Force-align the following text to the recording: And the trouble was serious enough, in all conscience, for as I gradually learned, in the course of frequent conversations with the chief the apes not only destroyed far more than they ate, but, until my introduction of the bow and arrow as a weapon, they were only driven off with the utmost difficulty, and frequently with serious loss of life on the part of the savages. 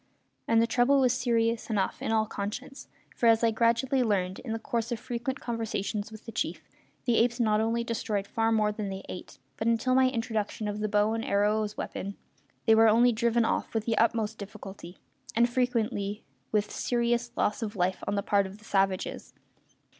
And 0.47 0.59
the 0.59 0.65
trouble 0.65 0.99
was 0.99 1.13
serious 1.13 1.69
enough, 1.69 2.01
in 2.01 2.11
all 2.11 2.25
conscience, 2.25 2.87
for 3.15 3.27
as 3.27 3.43
I 3.43 3.51
gradually 3.51 4.01
learned, 4.01 4.39
in 4.39 4.51
the 4.51 4.57
course 4.57 4.91
of 4.91 4.99
frequent 4.99 5.39
conversations 5.39 6.11
with 6.11 6.25
the 6.25 6.31
chief 6.31 6.67
the 7.05 7.17
apes 7.17 7.39
not 7.39 7.61
only 7.61 7.83
destroyed 7.83 8.25
far 8.25 8.51
more 8.51 8.71
than 8.71 8.89
they 8.89 9.03
ate, 9.07 9.37
but, 9.57 9.67
until 9.67 9.93
my 9.93 10.09
introduction 10.09 10.67
of 10.67 10.79
the 10.79 10.89
bow 10.89 11.13
and 11.13 11.23
arrow 11.23 11.61
as 11.61 11.73
a 11.73 11.75
weapon, 11.75 12.17
they 12.65 12.73
were 12.73 12.87
only 12.89 13.11
driven 13.11 13.45
off 13.45 13.75
with 13.75 13.85
the 13.85 13.95
utmost 13.99 14.39
difficulty, 14.39 14.97
and 15.35 15.47
frequently 15.51 16.23
with 16.51 16.71
serious 16.71 17.31
loss 17.35 17.61
of 17.61 17.75
life 17.75 18.03
on 18.07 18.15
the 18.15 18.23
part 18.23 18.47
of 18.47 18.57
the 18.57 18.65
savages. 18.65 19.35